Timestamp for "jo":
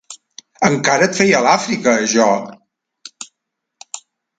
2.17-2.29